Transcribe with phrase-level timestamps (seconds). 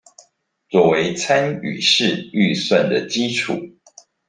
[0.67, 3.75] 作為參與式預算的基礎